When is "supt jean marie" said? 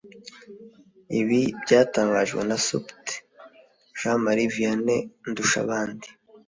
2.65-4.51